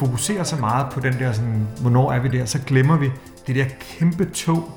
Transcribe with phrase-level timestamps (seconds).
[0.00, 3.10] fokuserer så meget på den der, sådan, hvornår er vi der, så glemmer vi
[3.46, 4.70] det der kæmpe tog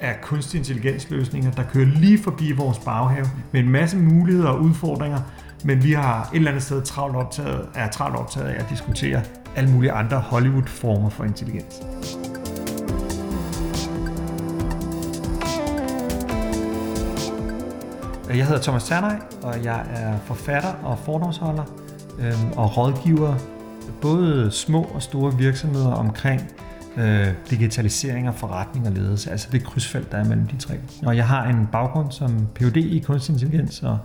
[0.00, 5.18] af kunstig intelligensløsninger, der kører lige forbi vores baghave med en masse muligheder og udfordringer,
[5.64, 9.20] men vi har et eller andet sted travlt optaget, er travlt optaget af at diskutere
[9.56, 11.74] alle mulige andre Hollywood-former for intelligens.
[18.28, 21.64] Jeg hedder Thomas Ternay, og jeg er forfatter og fordomsholder
[22.18, 23.34] øhm, og rådgiver
[24.00, 26.42] både små og store virksomheder omkring
[26.96, 30.74] øh, digitalisering og forretning og ledelse, altså det krydsfelt, der er mellem de tre.
[31.06, 32.76] Og jeg har en baggrund som Ph.D.
[32.76, 33.98] i kunstig intelligens og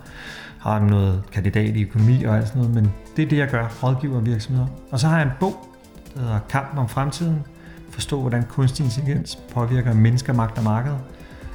[0.58, 3.68] har noget kandidat i økonomi og alt sådan noget, men det er det, jeg gør,
[3.82, 4.66] rådgiver virksomheder.
[4.90, 5.68] Og så har jeg en bog,
[6.14, 7.42] der hedder Kampen om fremtiden,
[7.90, 10.92] forstå hvordan kunstig intelligens påvirker mennesker, magt og marked,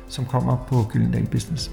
[0.08, 1.72] som kommer på Gyldendal Business.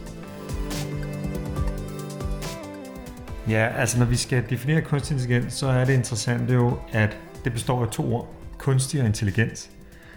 [3.50, 7.52] Ja, altså når vi skal definere kunstig intelligens, så er det interessant jo, at det
[7.52, 9.70] består af to ord, kunstig og intelligens.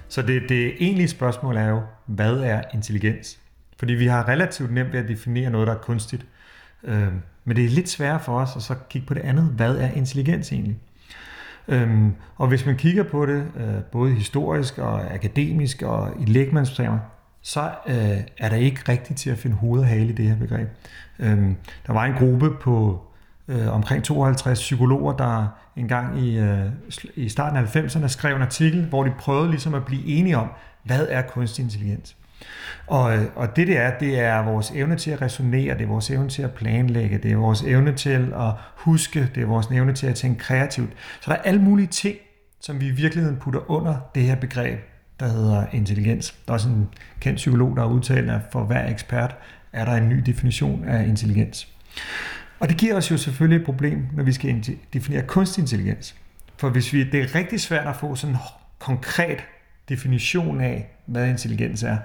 [0.08, 3.40] Så det, det egentlige spørgsmål er jo, hvad er intelligens?
[3.80, 6.26] Fordi vi har relativt nemt ved at definere noget, der er kunstigt.
[6.84, 9.44] Øhm, men det er lidt sværere for os at så kigge på det andet.
[9.44, 10.78] Hvad er intelligens egentlig?
[11.68, 17.00] Øhm, og hvis man kigger på det, øh, både historisk og akademisk og i lægmandstermer,
[17.42, 20.38] så øh, er der ikke rigtigt til at finde hoved og hale i det her
[20.38, 20.68] begreb.
[21.20, 21.56] Øhm,
[21.88, 23.08] der var en gruppe på
[23.48, 26.66] øh, omkring 52 psykologer, der engang i, øh,
[27.16, 30.48] i starten af 90'erne skrev en artikel, hvor de prøvede ligesom at blive enige om,
[30.84, 32.16] hvad er kunstig intelligens?
[32.88, 35.88] Og, øh, og det det er, det er vores evne til at resonere, det er
[35.88, 39.68] vores evne til at planlægge, det er vores evne til at huske, det er vores
[39.68, 40.90] evne til at tænke kreativt.
[41.22, 42.16] Så der er alle mulige ting,
[42.62, 44.80] som vi i virkeligheden putter under det her begreb,
[45.20, 46.36] der hedder intelligens.
[46.46, 49.36] Der er også en kendt psykolog, der har udtalt, at for hver ekspert
[49.74, 51.68] er der en ny definition af intelligens.
[52.64, 56.16] Og det giver os jo selvfølgelig et problem, når vi skal definere kunstig intelligens.
[56.58, 58.42] For hvis vi, det er rigtig svært at få sådan en
[58.80, 59.44] konkret
[59.90, 61.98] definition af, hvad intelligens er,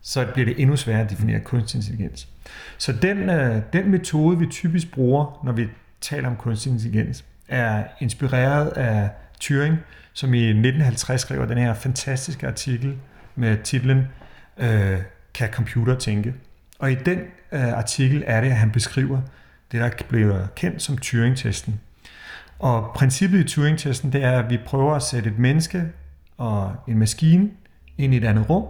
[0.00, 2.28] så bliver det endnu sværere at definere kunstig intelligens.
[2.78, 5.68] Så den, øh, den metode, vi typisk bruger, når vi
[6.00, 9.76] taler om kunstig intelligens, er inspireret af Turing,
[10.12, 12.98] som i 1950 skriver den her fantastiske artikel
[13.34, 14.08] med titlen
[14.58, 14.98] øh,
[15.34, 16.34] Kan computer tænke?
[16.78, 17.18] Og i den
[17.52, 19.20] øh, artikel er det, at han beskriver
[19.72, 21.80] det, der bliver kendt som Turing-testen.
[22.58, 25.84] Og princippet i Turing-testen, det er, at vi prøver at sætte et menneske
[26.36, 27.50] og en maskine
[27.98, 28.64] ind i et andet rum,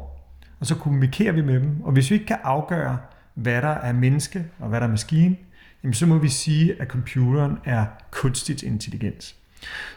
[0.60, 1.82] og så kommunikerer vi med dem.
[1.82, 2.98] Og hvis vi ikke kan afgøre,
[3.34, 5.36] hvad der er menneske og hvad der er maskine,
[5.82, 9.36] jamen så må vi sige, at computeren er kunstigt intelligens.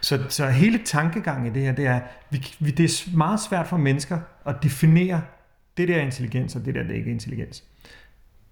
[0.01, 1.99] Så, så hele tankegangen i det her, det er,
[2.29, 5.21] vi, vi, det er meget svært for mennesker at definere,
[5.77, 7.63] det der er intelligens, og det der det er ikke intelligens.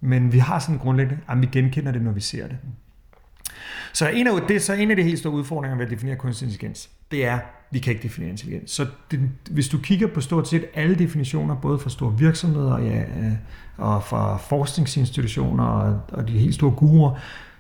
[0.04, 2.58] Men vi har sådan grundlæggende, at vi genkender det, når vi ser det.
[3.94, 6.46] Så en af, det, så en af de helt store udfordringer ved at definere kunstig
[6.46, 7.40] intelligens, det er,
[7.72, 8.72] vi kan ikke definere intelligens.
[8.72, 9.20] Så det,
[9.52, 13.34] hvis du kigger på stort set alle definitioner, både fra store virksomheder ja, øh,
[13.78, 17.20] og fra forskningsinstitutioner og, og de helt store guruer,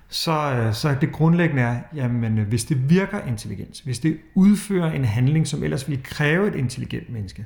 [0.09, 4.91] så, øh, så det grundlæggende er, jamen øh, hvis det virker intelligens, hvis det udfører
[4.91, 7.45] en handling, som ellers ville kræve et intelligent menneske,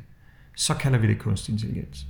[0.55, 2.07] så kalder vi det kunstig intelligens.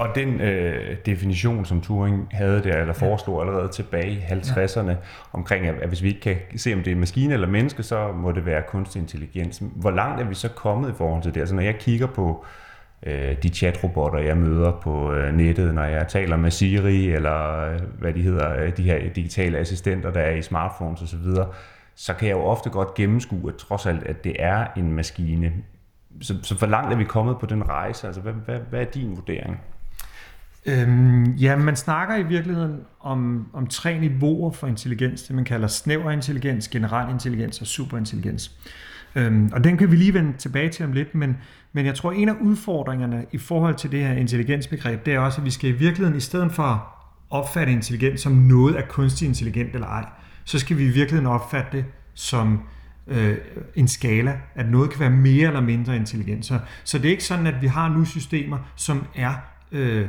[0.00, 4.96] Og den øh, definition, som Turing havde der, eller foreslog allerede tilbage i 50'erne, ja.
[5.32, 7.82] omkring, at, at hvis vi ikke kan se, om det er en maskine eller menneske,
[7.82, 9.62] så må det være kunstig intelligens.
[9.76, 11.40] Hvor langt er vi så kommet i forhold til det?
[11.40, 12.44] Altså når jeg kigger på
[13.06, 17.80] øh, de chatrobotter, jeg møder på øh, nettet, når jeg taler med Siri, eller øh,
[17.98, 21.46] hvad de hedder, øh, de her digitale assistenter, der er i smartphones osv., så,
[21.94, 25.52] så kan jeg jo ofte godt gennemskue, at trods alt, at det er en maskine.
[26.20, 28.06] Så, så hvor langt er vi kommet på den rejse?
[28.06, 29.60] Altså, hvad, hvad, hvad er din vurdering?
[30.66, 35.68] Øhm, ja, man snakker i virkeligheden om, om tre niveauer for intelligens, det man kalder
[35.68, 38.52] snæver intelligens, generel intelligens og superintelligens.
[39.14, 41.36] Øhm, og den kan vi lige vende tilbage til om lidt, men,
[41.72, 45.40] men jeg tror, en af udfordringerne i forhold til det her intelligensbegreb, det er også,
[45.40, 46.78] at vi skal i virkeligheden, i stedet for at
[47.30, 50.04] opfatte intelligens som noget af kunstig intelligent eller ej,
[50.44, 51.84] så skal vi i virkeligheden opfatte det
[52.14, 52.62] som
[53.06, 53.36] øh,
[53.74, 56.46] en skala, at noget kan være mere eller mindre intelligent.
[56.46, 59.34] Så, så det er ikke sådan, at vi har nu systemer, som er
[59.72, 60.08] øh,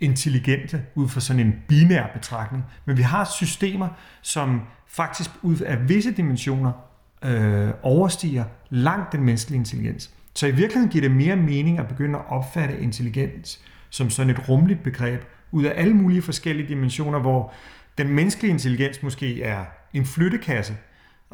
[0.00, 3.88] intelligente ud fra sådan en binær betragtning, men vi har systemer,
[4.22, 6.72] som faktisk ud af visse dimensioner
[7.24, 10.10] øh, overstiger langt den menneskelige intelligens.
[10.34, 13.60] Så i virkeligheden giver det mere mening at begynde at opfatte intelligens
[13.90, 17.52] som sådan et rumligt begreb, ud af alle mulige forskellige dimensioner, hvor
[17.98, 20.76] den menneskelige intelligens måske er en flyttekasse,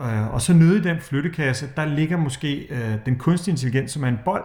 [0.00, 4.04] øh, og så nede i den flyttekasse, der ligger måske øh, den kunstige intelligens, som
[4.04, 4.44] er en bold,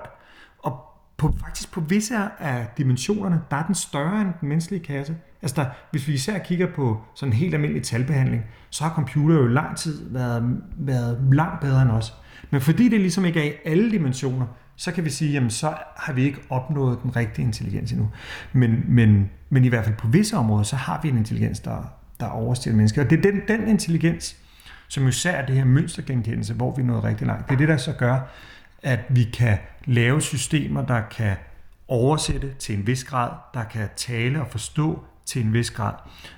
[0.59, 0.79] og
[1.21, 5.15] på, faktisk på visse af dimensionerne, der er den større end den menneskelige kasse.
[5.41, 9.35] Altså der, hvis vi især kigger på sådan en helt almindelig talbehandling, så har computer
[9.35, 12.13] jo lang tid været, været langt bedre end os.
[12.51, 14.45] Men fordi det ligesom ikke er i alle dimensioner,
[14.75, 18.09] så kan vi sige, jamen så har vi ikke opnået den rigtige intelligens endnu.
[18.53, 21.93] Men, men, men i hvert fald på visse områder, så har vi en intelligens, der,
[22.19, 23.03] der overstiger mennesker.
[23.03, 24.35] Og det er den, den intelligens,
[24.87, 27.49] som jo især er det her mønstergenkendelse, hvor vi er nået rigtig langt.
[27.49, 28.19] Det er det, der så gør,
[28.83, 31.35] at vi kan lave systemer, der kan
[31.87, 35.93] oversætte til en vis grad, der kan tale og forstå til en vis grad.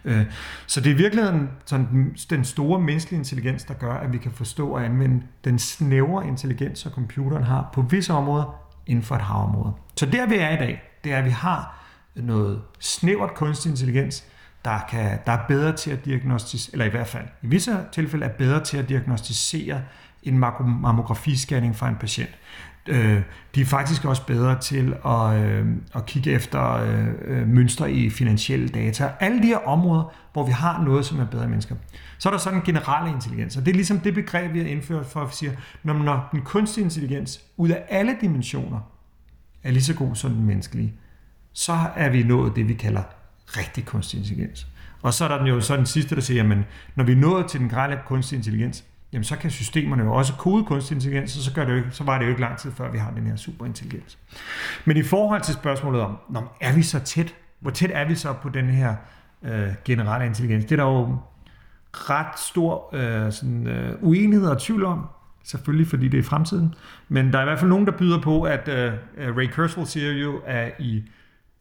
[0.06, 0.26] Øh,
[0.68, 4.32] så det er i virkeligheden sådan den store menneskelige intelligens, der gør, at vi kan
[4.32, 9.22] forstå og anvende den snævre intelligens, som computeren har på visse områder inden for et
[9.22, 9.74] havområde.
[9.96, 11.84] Så der vi er i dag, det er, at vi har
[12.16, 14.26] noget snævert kunstig intelligens,
[14.66, 18.26] der, kan, der er bedre til at diagnostisere, eller i hvert fald i visse tilfælde
[18.26, 19.82] er bedre til at diagnostisere
[20.24, 22.30] en mammografiscanning fra en patient.
[22.88, 23.22] Øh,
[23.56, 28.10] de er faktisk også bedre til at, øh, at kigge efter øh, øh mønstre i
[28.10, 29.12] finansielle data.
[29.20, 31.76] Alle de her områder, hvor vi har noget, som er bedre end mennesker.
[32.18, 34.66] Så er der sådan en generel intelligens, og det er ligesom det begreb, vi har
[34.66, 35.52] indført for at sige,
[35.84, 38.80] når, når den kunstige intelligens ud af alle dimensioner
[39.64, 40.94] er lige så god som den menneskelige,
[41.54, 43.04] så er vi nået det, vi kalder
[43.48, 44.68] rigtig kunstig intelligens.
[45.02, 46.58] Og så er der den jo så den sidste, der siger, at
[46.96, 48.84] når vi er nået til den grelle kunstig intelligens,
[49.14, 51.92] jamen så kan systemerne jo også kode kunstig intelligens, og så, gør det jo ikke,
[51.92, 54.18] så var det jo ikke lang tid før, vi har den her superintelligens.
[54.86, 57.36] Men i forhold til spørgsmålet om, når er vi så tæt?
[57.60, 58.96] Hvor tæt er vi så på den her
[59.44, 60.66] øh, generelle intelligens?
[60.66, 61.18] Det er der jo
[61.94, 65.06] ret stor øh, sådan, øh, uenighed og tvivl om,
[65.44, 66.74] selvfølgelig fordi det er fremtiden.
[67.10, 68.94] Men der er i hvert fald nogen, der byder på, at øh,
[69.38, 71.04] Ray Kurzweil siger jo, at i,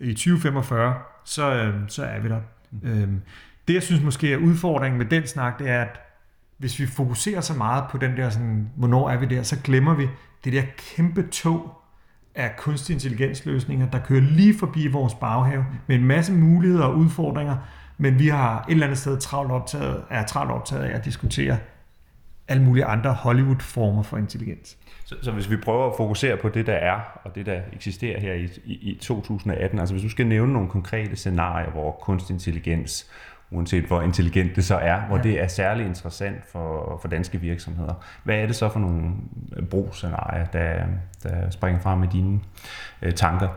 [0.01, 0.95] i 2045,
[1.25, 2.41] så, øh, så er vi der.
[2.71, 3.21] Mm.
[3.69, 6.12] det, jeg synes måske er udfordringen med den snak, det er, at
[6.63, 9.95] hvis vi fokuserer så meget på den der, sådan, hvornår er vi der, så glemmer
[9.95, 10.09] vi
[10.45, 10.63] det der
[10.97, 11.83] kæmpe tog
[12.35, 17.57] af kunstig intelligensløsninger, der kører lige forbi vores baghave med en masse muligheder og udfordringer,
[17.99, 21.59] men vi har et eller andet sted travlt optaget, er travlt optaget af at diskutere
[22.49, 24.79] alle mulige andre Hollywood-former for intelligens.
[25.05, 28.21] Så, så hvis vi prøver at fokusere på det, der er, og det, der eksisterer
[28.21, 32.35] her i, i, i 2018, altså hvis du skal nævne nogle konkrete scenarier, hvor kunstig
[32.35, 33.11] intelligens
[33.53, 35.23] uanset hvor intelligent det så er, hvor ja.
[35.23, 37.95] det er særlig interessant for, for danske virksomheder.
[38.25, 39.11] Hvad er det så for nogle
[39.71, 40.85] brugsscenarier, der,
[41.23, 42.41] der springer frem med dine
[43.03, 43.49] øh, tanker?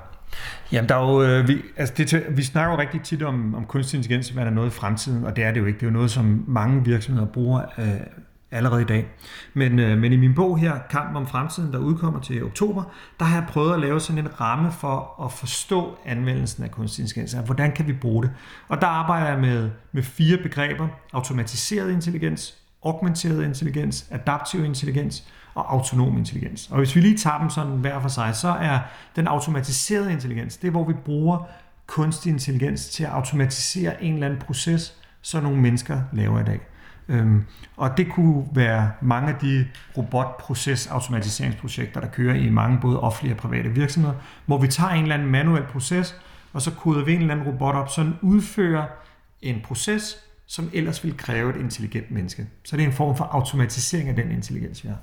[0.72, 3.66] Jamen, der er jo, øh, vi, altså det, vi snakker jo rigtig tit om, om
[3.66, 5.80] kunstig intelligens, hvad der er noget i fremtiden, og det er det jo ikke.
[5.80, 7.86] Det er jo noget, som mange virksomheder bruger øh,
[8.56, 9.07] allerede i dag.
[9.54, 12.84] Men, øh, men i min bog her, Kampen om fremtiden, der udkommer til oktober,
[13.19, 17.04] der har jeg prøvet at lave sådan en ramme for at forstå anvendelsen af kunstig
[17.04, 17.34] intelligens.
[17.34, 18.31] Altså, hvordan kan vi bruge det?
[18.68, 20.88] Og der arbejder jeg med, med fire begreber.
[21.13, 22.56] Automatiseret intelligens,
[22.86, 25.24] augmenteret intelligens, adaptiv intelligens
[25.56, 26.69] og autonom intelligens.
[26.72, 28.80] Og hvis vi lige tager dem sådan hver for sig, så er
[29.16, 31.48] den automatiserede intelligens, det er hvor vi bruger
[31.88, 36.60] kunstig intelligens til at automatisere en eller anden proces, som nogle mennesker laver i dag.
[37.07, 37.44] Øhm,
[37.78, 39.68] og det kunne være mange af de
[39.98, 44.16] robotprocesautomatiseringsprojekter, der kører i mange både offentlige og private virksomheder,
[44.46, 46.16] hvor vi tager en eller anden manuel proces,
[46.54, 48.86] og så koder vi en eller anden robot op, så den udfører
[49.42, 50.18] en proces,
[50.48, 52.48] som ellers ville kræve et intelligent menneske.
[52.63, 54.98] Så det er en form for automatisering af den intelligens, vi har.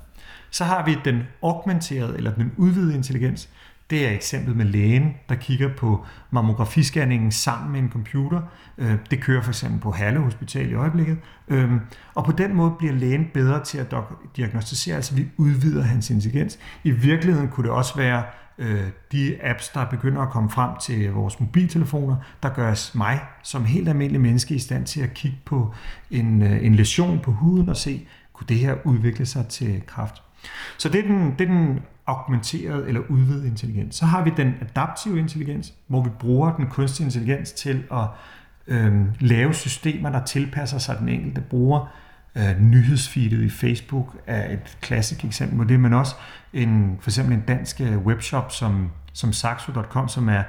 [0.51, 3.49] Så har vi den augmenterede eller den udvidede intelligens,
[3.93, 8.41] det er eksemplet med lægen, der kigger på mammografiscanningen sammen med en computer.
[8.77, 11.17] Øh, det kører for eksempel på Halle Hospital i øjeblikket.
[11.47, 11.71] Øh,
[12.15, 13.95] og på den måde bliver lægen bedre til at
[14.35, 16.59] diagnostisere, altså vi udvider hans intelligens.
[16.83, 18.23] I virkeligheden kunne det også være
[18.57, 23.65] øh, de apps, der begynder at komme frem til vores mobiltelefoner, der gør mig som
[23.65, 25.73] helt almindelig menneske i stand til at kigge på
[26.11, 30.23] en, en lesion på huden og se, kunne det her udvikle sig til kraft.
[30.77, 33.95] Så det er den, det er den augmenteret eller udvidet intelligens.
[33.95, 38.07] Så har vi den adaptive intelligens, hvor vi bruger den kunstige intelligens til at
[38.67, 41.87] øh, lave systemer, der tilpasser sig den enkelte bruger.
[42.35, 46.15] Øh, nyhedsfeedet i Facebook er et klassisk eksempel på det, men også
[46.53, 50.43] en, for eksempel en dansk øh, webshop som, som Saxo.com, som er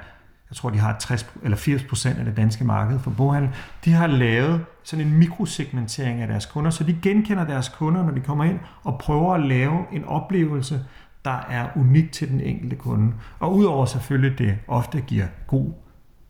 [0.49, 3.49] jeg tror, de har 60 eller 80 procent af det danske marked for boghandel,
[3.85, 8.11] de har lavet sådan en mikrosegmentering af deres kunder, så de genkender deres kunder, når
[8.11, 10.85] de kommer ind, og prøver at lave en oplevelse,
[11.25, 13.13] der er unik til den enkelte kunde.
[13.39, 15.71] Og udover selvfølgelig, det ofte giver god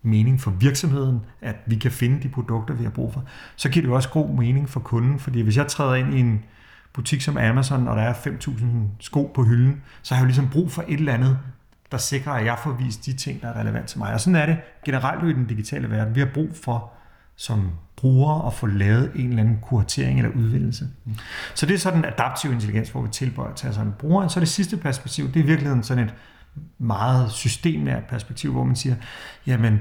[0.02, 3.24] mening for virksomheden, at vi kan finde de produkter, vi har brug for,
[3.56, 6.44] så giver det også god mening for kunden, fordi hvis jeg træder ind i en
[6.92, 8.66] butik som Amazon, og der er 5.000
[9.00, 11.38] sko på hylden, så har jeg jo ligesom brug for et eller andet,
[11.92, 14.14] der sikrer, at jeg får vist de ting, der er relevant til mig.
[14.14, 16.14] Og sådan er det generelt i den digitale verden.
[16.14, 16.92] Vi har brug for
[17.36, 20.88] som bruger at få lavet en eller anden kuratering eller udvælgelse.
[21.54, 24.28] Så det er sådan en adaptiv intelligens, hvor vi tilbøjer at tage sådan en bruger.
[24.28, 26.14] Så det sidste perspektiv, det er i virkeligheden sådan et
[26.78, 28.94] meget systemnært perspektiv, hvor man siger,
[29.46, 29.80] jamen,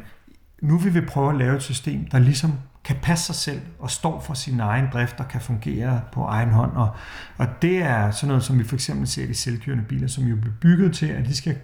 [0.62, 3.92] nu vil vi prøve at lave et system, der ligesom kan passe sig selv og
[3.92, 6.72] står for sin egen drift og kan fungere på egen hånd.
[6.72, 6.90] Og,
[7.38, 10.36] og det er sådan noget, som vi for eksempel ser i selvkørende biler, som jo
[10.36, 11.58] bliver bygget til, at de skal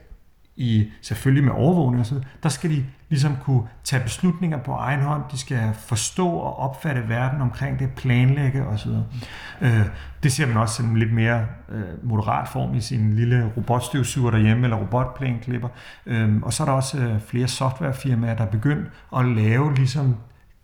[0.56, 5.02] i, selvfølgelig med overvågning og sådan der skal de ligesom kunne tage beslutninger på egen
[5.02, 8.90] hånd, de skal forstå og opfatte verden omkring det, planlægge osv.
[9.62, 9.86] Øh,
[10.24, 14.64] det ser man også en lidt mere øh, moderat form i sin lille robotstøvsuger derhjemme,
[14.64, 15.70] eller robotplæneklipper.
[16.06, 18.88] Øh, og så er der også øh, flere softwarefirmaer, der er begyndt
[19.18, 20.16] at lave ligesom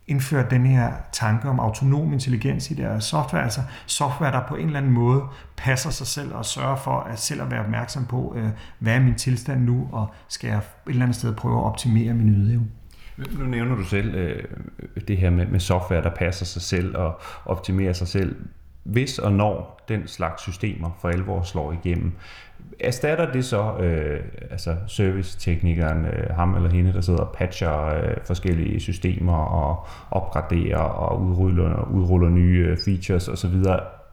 [0.08, 4.66] indført den her tanke om autonom intelligens i deres software, altså software, der på en
[4.66, 5.22] eller anden måde
[5.56, 8.48] passer sig selv og sørger for at selv at være opmærksom på, øh,
[8.78, 12.14] hvad er min tilstand nu, og skal jeg et eller andet sted prøve at optimere
[12.14, 12.66] min ydeevne.
[13.38, 14.44] Nu nævner du selv øh,
[15.08, 18.36] det her med, med software, der passer sig selv og optimerer sig selv.
[18.88, 22.12] Hvis og når den slags systemer for alvor slår igennem,
[22.80, 28.16] erstatter det så øh, altså serviceteknikeren, øh, ham eller hende, der sidder og patcher øh,
[28.26, 33.54] forskellige systemer og opgraderer og udruller, udruller nye øh, features osv.,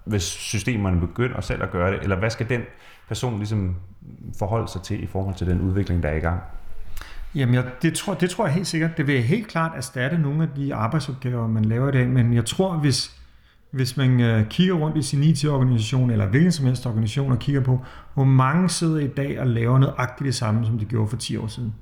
[0.06, 2.62] hvis systemerne begynder selv at gøre det, eller hvad skal den
[3.08, 3.76] person ligesom
[4.40, 6.40] forholde sig til i forhold til den udvikling, der er i gang?
[7.36, 8.98] Jamen, jeg, det, tror, det tror jeg helt sikkert.
[8.98, 12.46] Det vil helt klart erstatte nogle af de arbejdsopgaver, man laver i dag, men jeg
[12.46, 13.22] tror, hvis,
[13.76, 17.62] hvis man øh, kigger rundt i sin IT-organisation, eller hvilken som helst organisation, og kigger
[17.62, 21.10] på, hvor mange sidder i dag og laver noget agtigt det samme, som de gjorde
[21.10, 21.74] for 10 år siden.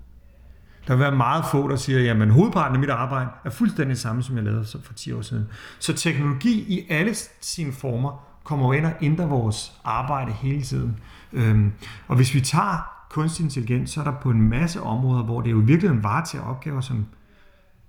[0.87, 3.99] Der vil være meget få, der siger, at hovedparten af mit arbejde er fuldstændig det
[3.99, 5.47] samme, som jeg lavede for 10 år siden.
[5.79, 10.99] Så teknologi i alle sine former kommer ind og ændrer vores arbejde hele tiden.
[11.33, 11.71] Øhm,
[12.07, 15.51] og hvis vi tager kunstig intelligens, så er der på en masse områder, hvor det
[15.51, 17.05] jo i virkeligheden varetager opgaver, som,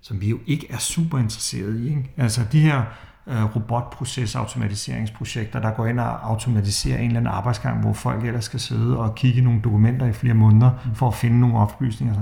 [0.01, 1.87] som vi jo ikke er super interesserede i.
[1.87, 2.13] Ikke?
[2.17, 2.83] Altså de her
[3.27, 8.59] øh, robotprocesautomatiseringsprojekter, der går ind og automatiserer en eller anden arbejdsgang, hvor folk ellers skal
[8.59, 12.15] sidde og kigge nogle dokumenter i flere måneder for at finde nogle oplysninger.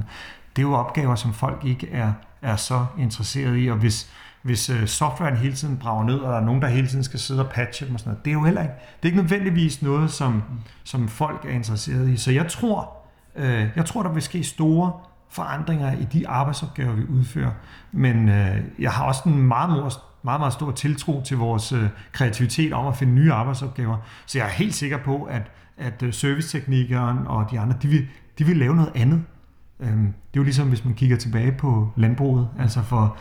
[0.56, 4.10] Det er jo opgaver, som folk ikke er, er så interesseret i, og hvis,
[4.42, 7.20] hvis øh, softwaren hele tiden brager ned, og der er nogen, der hele tiden skal
[7.20, 9.18] sidde og patche dem og sådan noget, det er jo heller ikke, det er ikke
[9.18, 10.44] nødvendigvis noget, som,
[10.84, 12.18] som folk er interesseret i.
[12.18, 12.98] Så jeg tror,
[13.36, 14.92] øh, jeg tror, der vil ske store
[15.30, 17.52] forandringer i de arbejdsopgaver, vi udfører.
[17.92, 22.74] Men øh, jeg har også en meget, meget, meget stor tiltro til vores øh, kreativitet
[22.74, 23.98] om at finde nye arbejdsopgaver.
[24.26, 28.08] Så jeg er helt sikker på, at, at øh, serviceteknikeren og de andre, de vil,
[28.40, 29.24] de vil lave noget andet.
[29.80, 32.48] Øhm, det er jo ligesom, hvis man kigger tilbage på landbruget.
[32.60, 33.18] Altså for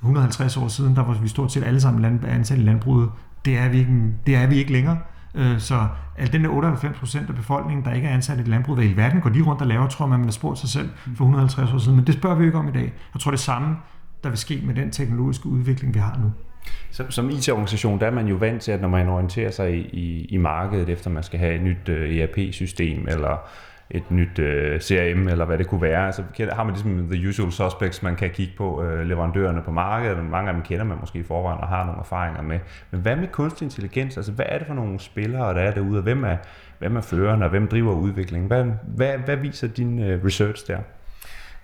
[0.00, 3.10] 150 år siden, der var vi stort set alle sammen ansat i landbruget.
[3.44, 4.98] Det er vi ikke, det er vi ikke længere.
[5.34, 8.48] Øh, så al den der 98 procent af befolkningen, der ikke er ansat i et
[8.48, 10.68] landbrug, hvad i verden går de rundt og laver, tror man, man har spurgt sig
[10.68, 11.96] selv for 150 år siden.
[11.96, 12.92] Men det spørger vi ikke om i dag.
[13.14, 13.76] Jeg tror det samme,
[14.22, 16.32] der vil ske med den teknologiske udvikling, vi har nu.
[16.90, 19.80] Som, som IT-organisation, der er man jo vant til, at når man orienterer sig i,
[19.80, 23.48] i, i markedet, efter man skal have et nyt øh, ERP-system, eller
[23.90, 27.52] et nyt uh, CRM, eller hvad det kunne være, så har man ligesom the usual
[27.52, 30.98] suspects, man kan kigge på uh, leverandørerne på markedet, og mange af dem kender man
[31.00, 32.58] måske i forvejen og har nogle erfaringer med.
[32.90, 34.16] Men hvad med kunstig intelligens?
[34.16, 36.36] Altså, hvad er det for nogle spillere, der er derude, og hvem er,
[36.78, 38.46] hvem er førende, og hvem driver udviklingen?
[38.46, 40.78] Hvad, hvad, hvad viser din uh, research der?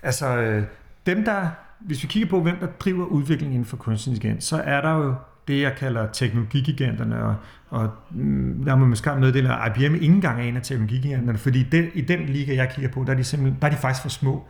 [0.02, 0.62] Altså,
[1.06, 1.48] dem der
[1.80, 4.94] hvis vi kigger på, hvem der driver udviklingen inden for kunstig intelligens, så er der
[4.94, 5.14] jo
[5.48, 7.34] det, jeg kalder teknologigiganterne, og,
[7.68, 11.38] og mm, der må man måske meddele, at IBM ikke engang er en af teknologigiganterne,
[11.38, 13.76] fordi den, i den liga, jeg kigger på, der er de, simpelthen, der er de
[13.76, 14.46] faktisk for små.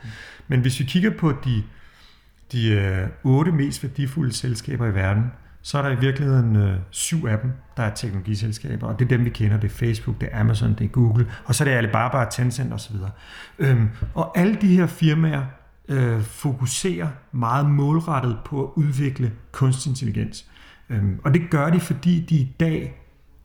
[0.49, 1.63] Men hvis vi kigger på de,
[2.53, 5.25] de øh, otte mest værdifulde selskaber i verden,
[5.63, 9.09] så er der i virkeligheden øh, syv af dem, der er teknologiselskaber, og det er
[9.09, 9.61] dem, vi kender.
[9.61, 12.73] Det er Facebook, det er Amazon, det er Google, og så er det Alibaba, Tencent
[12.73, 12.97] osv.
[13.59, 15.45] Øhm, og alle de her firmaer
[15.89, 20.47] øh, fokuserer meget målrettet på at udvikle kunstig intelligens.
[20.91, 22.95] Øhm, og det gør de, fordi de i dag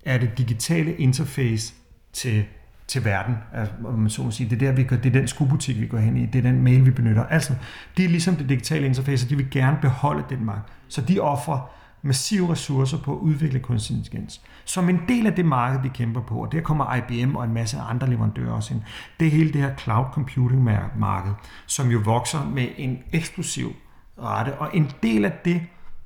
[0.06, 1.74] er det digitale interface
[2.14, 2.44] til,
[2.88, 3.36] til verden.
[3.54, 4.50] Altså, om man så må sige.
[4.50, 6.26] Det er, der, vi gør, det er den skubutik, vi går hen i.
[6.26, 7.26] Det er den mail, vi benytter.
[7.26, 7.56] Altså,
[7.98, 10.72] det er ligesom det digitale interface, og de vil gerne beholde den magt.
[10.88, 11.70] Så de offrer
[12.04, 14.42] massive ressourcer på at udvikle kunstig intelligens.
[14.66, 17.54] Som en del af det marked, vi kæmper på, og der kommer IBM og en
[17.54, 18.82] masse andre leverandører også ind,
[19.20, 20.64] det er hele det her cloud computing
[20.98, 21.34] marked,
[21.66, 23.76] som jo vokser med en eksplosiv
[24.22, 24.60] rette.
[24.60, 25.62] Og en del af det,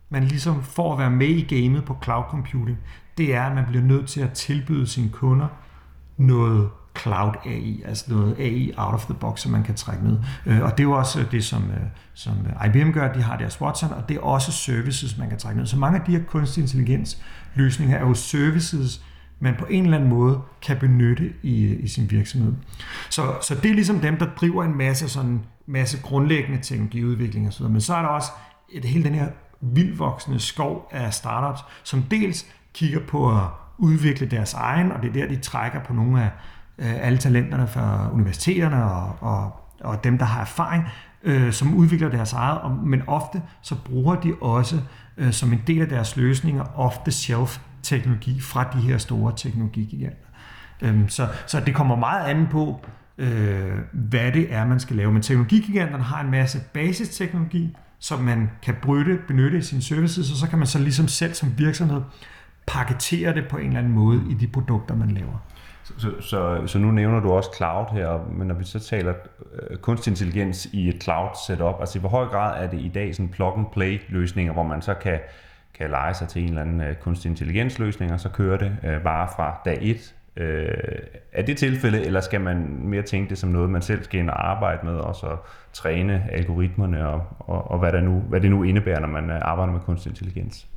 [0.10, 2.78] man ligesom får at være med i gamet på cloud computing,
[3.18, 5.48] det er, at man bliver nødt til at tilbyde sine kunder
[6.18, 10.20] noget cloud AI, altså noget AI out of the box, som man kan trække ned.
[10.46, 12.34] Øh, og det er jo også øh, det, som, øh, som
[12.66, 15.68] IBM gør, de har deres Watson, og det er også services, man kan trække ned.
[15.68, 17.22] Så mange af de her kunstig intelligens
[17.56, 19.02] løsninger er jo services,
[19.40, 22.54] man på en eller anden måde kan benytte i, i sin virksomhed.
[23.10, 27.66] Så, så det er ligesom dem, der driver en masse, sådan, masse grundlæggende teknologiudvikling osv.
[27.66, 28.32] Men så er der også
[28.70, 29.28] et, hele den her
[29.62, 33.44] vildvoksende skov af startups, som dels kigger på at
[33.78, 36.30] udvikle deres egen, og det er der, de trækker på nogle af
[36.80, 40.84] øh, alle talenterne fra universiteterne og, og, og dem, der har erfaring,
[41.24, 44.80] øh, som udvikler deres eget, men ofte så bruger de også
[45.18, 50.28] øh, som en del af deres løsninger ofte shelf-teknologi fra de her store teknologigiganter.
[50.82, 52.86] Øhm, så, så det kommer meget an på,
[53.18, 55.14] øh, hvad det er, man skal lave.
[55.14, 60.38] Men teknologigiganterne har en masse basisteknologi, som man kan brytte, benytte i sine services, og
[60.38, 62.02] så kan man så ligesom selv som virksomhed
[62.68, 65.44] paketere det på en eller anden måde i de produkter, man laver.
[65.98, 69.14] Så, så, så nu nævner du også cloud her, men når vi så taler
[69.54, 72.92] øh, kunstig intelligens i et cloud setup, altså i hvor høj grad er det i
[72.94, 75.20] dag sådan plug and play løsninger, hvor man så kan,
[75.74, 78.78] kan lege sig til en eller anden øh, kunstig intelligens løsning, og så kører det
[78.84, 81.00] øh, bare fra dag 1 Øh,
[81.34, 84.30] er det tilfælde, eller skal man mere tænke det som noget, man selv skal ind
[84.30, 85.38] og arbejde med, og så
[85.74, 89.40] træne algoritmerne, og, og, og hvad, der nu, hvad det nu indebærer, når man øh,
[89.42, 90.68] arbejder med kunstig intelligens?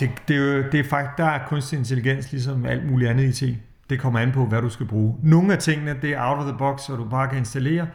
[0.00, 3.42] Det, det, er jo, det er faktisk, der er kunstig intelligens ligesom alt muligt andet
[3.42, 3.58] IT.
[3.90, 5.16] Det kommer an på, hvad du skal bruge.
[5.22, 7.86] Nogle af tingene, det er out of the box, så du bare kan installere.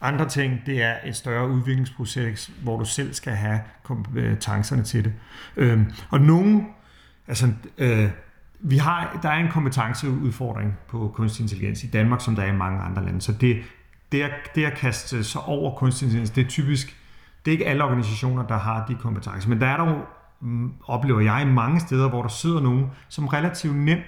[0.00, 5.04] Andre ting, det er et større udviklingsproces, hvor du selv skal have kompetencerne øh, til
[5.04, 5.12] det.
[5.56, 6.64] Øhm, og nogle,
[7.28, 8.08] altså øh,
[8.60, 12.56] vi har, der er en kompetenceudfordring på kunstig intelligens i Danmark, som der er i
[12.56, 13.20] mange andre lande.
[13.20, 13.62] Så det,
[14.12, 16.96] det, at, det at kaste sig over kunstig intelligens, det er typisk,
[17.44, 19.48] det er ikke alle organisationer, der har de kompetencer.
[19.48, 20.04] Men der er dog,
[20.40, 24.04] mm, oplever jeg, mange steder, hvor der sidder nogen, som relativt nemt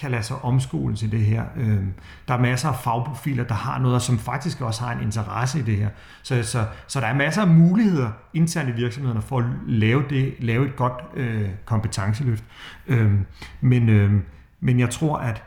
[0.00, 1.44] kan lade sig omskole til det her.
[1.56, 1.94] Øhm,
[2.28, 5.58] der er masser af fagprofiler, der har noget, og som faktisk også har en interesse
[5.58, 5.88] i det her.
[6.22, 10.34] Så, så, så der er masser af muligheder internt i virksomhederne for at lave, det,
[10.38, 12.44] lave et godt øh, kompetenceløft.
[12.86, 13.12] Øh,
[13.60, 14.12] men, øh,
[14.60, 15.42] men jeg tror, at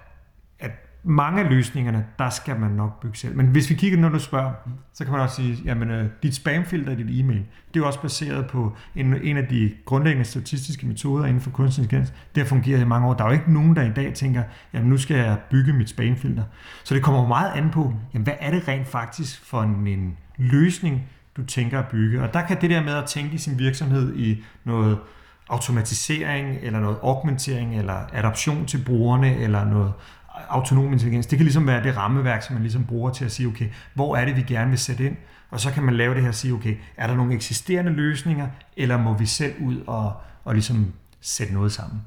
[1.10, 3.38] mange af løsningerne, der skal man nok bygge selv.
[3.38, 4.52] Men hvis vi kigger, når du spørger,
[4.94, 7.88] så kan man også sige, jamen øh, dit spamfilter i dit e-mail, det er jo
[7.88, 12.14] også baseret på en, en af de grundlæggende statistiske metoder inden for kunstig intelligens.
[12.36, 13.14] Det har fungeret i mange år.
[13.14, 15.90] Der er jo ikke nogen, der i dag tænker, jamen nu skal jeg bygge mit
[15.90, 16.44] spamfilter.
[16.84, 20.18] Så det kommer meget an på, jamen hvad er det rent faktisk for en, en
[20.38, 21.02] løsning,
[21.38, 22.22] du tænker at bygge.
[22.22, 24.98] Og der kan det der med at tænke i sin virksomhed i noget
[25.50, 29.94] automatisering, eller noget augmentering, eller adoption til brugerne, eller noget
[30.50, 31.28] autonom intelligens.
[31.28, 34.16] Det kan ligesom være det rammeværk, som man ligesom bruger til at sige, okay, hvor
[34.16, 35.16] er det, vi gerne vil sætte ind?
[35.52, 38.48] Og så kan man lave det her og sige, okay, er der nogle eksisterende løsninger,
[38.78, 40.14] eller må vi selv ud og,
[40.44, 42.02] og ligesom sætte noget sammen?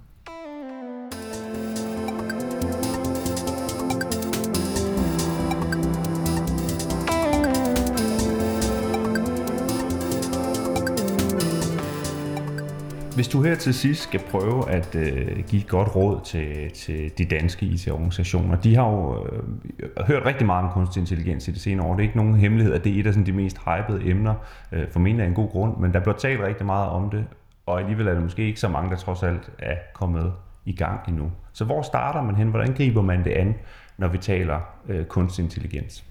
[13.23, 17.19] Hvis du her til sidst skal prøve at øh, give et godt råd til, til
[17.19, 21.61] de danske IT-organisationer, de har jo øh, hørt rigtig meget om kunstig intelligens i det
[21.61, 21.93] senere år.
[21.93, 24.35] Det er ikke nogen hemmelighed, at det er et af sådan, de mest hypede emner,
[24.73, 27.25] øh, formentlig af en god grund, men der bliver talt rigtig meget om det,
[27.67, 30.33] og alligevel er der måske ikke så mange, der trods alt er kommet
[30.65, 31.31] i gang endnu.
[31.53, 32.49] Så hvor starter man hen?
[32.49, 33.55] Hvordan griber man det an,
[33.99, 36.05] når vi taler øh, kunstig intelligens?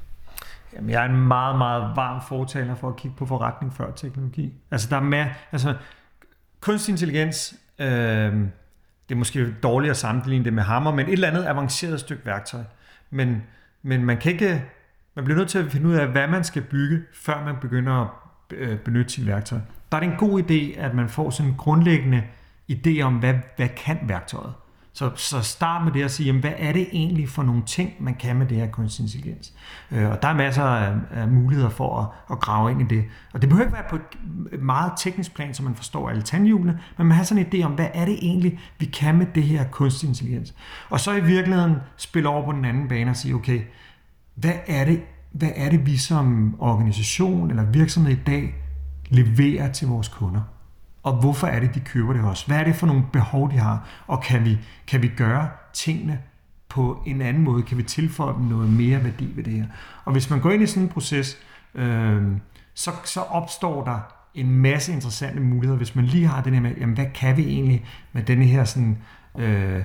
[0.76, 4.54] Jamen, jeg er en meget, meget varm fortaler for at kigge på forretning før teknologi.
[4.72, 5.74] Altså, der er med, altså,
[6.62, 7.88] kunstig intelligens, øh,
[9.10, 12.26] det er måske dårligt at sammenligne det med hammer, men et eller andet avanceret stykke
[12.26, 12.64] værktøj.
[13.10, 13.44] Men,
[13.84, 14.64] men man kan ikke,
[15.16, 17.94] man bliver nødt til at finde ud af, hvad man skal bygge, før man begynder
[17.94, 18.10] at
[18.58, 19.60] øh, benytte sit værktøj.
[19.92, 22.24] Der er det en god idé, at man får sådan en grundlæggende
[22.72, 24.54] idé om, hvad, hvad kan værktøjet.
[24.94, 27.94] Så, så start med det at sige, jamen, hvad er det egentlig for nogle ting,
[28.00, 29.54] man kan med det her kunstig intelligens?
[29.92, 33.04] Øh, og der er masser af, af muligheder for at, at grave ind i det.
[33.34, 33.96] Og det behøver ikke være på
[34.52, 37.66] et meget teknisk plan, så man forstår alle tandhjulene, men man har sådan en idé
[37.66, 40.54] om, hvad er det egentlig, vi kan med det her kunstig intelligens?
[40.90, 43.62] Og så i virkeligheden spille over på den anden bane og sige, okay,
[44.36, 45.02] hvad er det,
[45.32, 48.56] hvad er det vi som organisation eller virksomhed i dag
[49.10, 50.42] leverer til vores kunder?
[51.04, 52.48] Og hvorfor er det, de køber det også?
[52.48, 53.88] Hvad er det for nogle behov, de har?
[54.08, 56.20] Og kan vi, kan vi gøre tingene
[56.70, 57.64] på en anden måde?
[57.64, 59.66] Kan vi tilføje dem noget mere værdi ved det her?
[60.06, 61.38] Og hvis man går ind i sådan en proces,
[61.76, 62.24] øh,
[62.74, 64.00] så, så opstår der
[64.36, 67.44] en masse interessante muligheder, hvis man lige har den her med, jamen, hvad kan vi
[67.44, 68.98] egentlig med denne her sådan,
[69.38, 69.84] øh,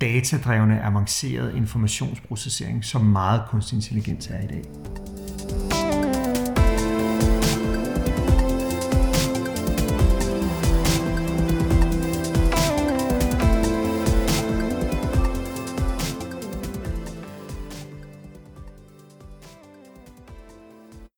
[0.00, 4.62] datadrevne, avancerede informationsprocessering, som meget kunstig intelligens er i dag.